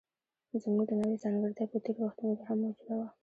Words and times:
زموږ 0.61 0.85
د 0.89 0.91
نوعې 0.99 1.17
ځانګړتیا 1.23 1.65
په 1.71 1.77
تېرو 1.83 1.99
وختونو 2.03 2.33
کې 2.37 2.43
هم 2.47 2.57
موجوده 2.63 2.93
وه. 2.97 3.07